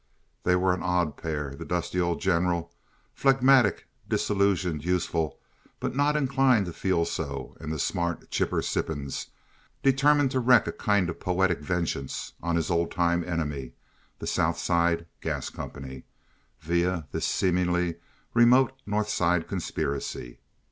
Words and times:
They 0.43 0.55
were 0.55 0.73
an 0.73 0.81
odd 0.81 1.15
pair—the 1.15 1.63
dusty 1.63 2.01
old 2.01 2.19
General 2.21 2.73
phlegmatic, 3.13 3.85
disillusioned, 4.09 4.83
useful, 4.83 5.37
but 5.79 5.95
not 5.95 6.15
inclined 6.15 6.65
to 6.65 6.73
feel 6.73 7.05
so; 7.05 7.55
and 7.59 7.71
the 7.71 7.77
smart, 7.77 8.31
chipper 8.31 8.63
Sippens, 8.63 9.27
determined 9.83 10.31
to 10.31 10.39
wreak 10.39 10.65
a 10.65 10.71
kind 10.71 11.07
of 11.07 11.19
poetic 11.19 11.59
vengeance 11.59 12.33
on 12.41 12.55
his 12.55 12.71
old 12.71 12.89
time 12.89 13.23
enemy, 13.23 13.73
the 14.17 14.25
South 14.25 14.57
Side 14.57 15.05
Gas 15.21 15.51
Company, 15.51 16.05
via 16.61 17.07
this 17.11 17.27
seemingly 17.27 17.97
remote 18.33 18.71
Northside 18.87 19.47
conspiracy. 19.47 20.39